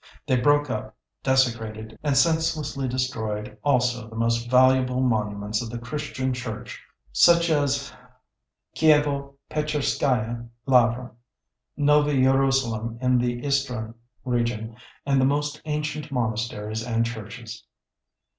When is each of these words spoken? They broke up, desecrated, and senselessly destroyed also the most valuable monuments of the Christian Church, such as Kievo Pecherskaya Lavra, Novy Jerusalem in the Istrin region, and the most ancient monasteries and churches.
They 0.25 0.35
broke 0.35 0.67
up, 0.71 0.95
desecrated, 1.21 1.99
and 2.01 2.17
senselessly 2.17 2.87
destroyed 2.87 3.55
also 3.63 4.07
the 4.09 4.15
most 4.15 4.49
valuable 4.49 4.99
monuments 4.99 5.61
of 5.61 5.69
the 5.69 5.77
Christian 5.77 6.33
Church, 6.33 6.83
such 7.11 7.51
as 7.51 7.93
Kievo 8.75 9.35
Pecherskaya 9.51 10.49
Lavra, 10.65 11.11
Novy 11.77 12.23
Jerusalem 12.23 12.97
in 12.99 13.19
the 13.19 13.45
Istrin 13.45 13.93
region, 14.25 14.75
and 15.05 15.21
the 15.21 15.25
most 15.25 15.61
ancient 15.65 16.11
monasteries 16.11 16.81
and 16.83 17.05
churches. 17.05 17.63